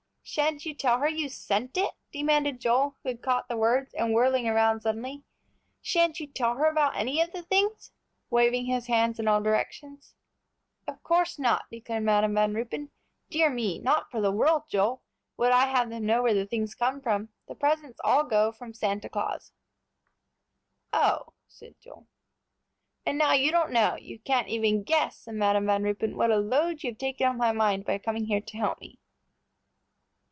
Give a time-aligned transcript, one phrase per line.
[0.23, 4.13] "Shan't you tell her you sent it?" demanded Joel, who had caught the words, and
[4.13, 5.23] whirling around suddenly;
[5.81, 7.91] "shan't you tell her about any of the things?"
[8.29, 10.15] waving his hands in all directions.
[10.87, 12.91] "Of course not," declared Madam Van Ruypen.
[13.29, 15.01] "Dear me, not for the world, Joel,
[15.35, 17.27] would I have them know where the things come from.
[17.49, 19.51] The presents all go from Santa Claus."
[20.93, 22.07] "Oh!" said Joel.
[23.05, 26.37] "And now you don't know you can't even guess," said Madam Van Ruypen, "what a
[26.37, 28.97] load you have taken off my mind by coming here to help me."